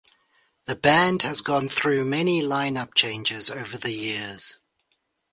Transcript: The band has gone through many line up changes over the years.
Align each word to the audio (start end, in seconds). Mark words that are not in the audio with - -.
The 0.65 0.75
band 0.75 1.21
has 1.21 1.41
gone 1.41 1.69
through 1.69 2.05
many 2.05 2.41
line 2.41 2.75
up 2.75 2.95
changes 2.95 3.51
over 3.51 3.77
the 3.77 3.91
years. 3.91 4.57